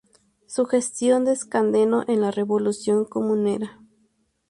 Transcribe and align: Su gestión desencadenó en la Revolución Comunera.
Su 0.47 0.65
gestión 0.65 1.25
desencadenó 1.25 2.03
en 2.07 2.21
la 2.21 2.31
Revolución 2.31 3.05
Comunera. 3.05 3.77